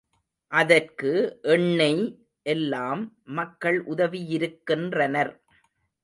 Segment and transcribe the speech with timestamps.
[0.51, 1.09] அதற்கு
[1.55, 2.01] எண்ணெய்
[2.45, 3.01] எல்லாம்
[3.31, 5.31] மக்கள் உதவியிருக்கின்றனர்.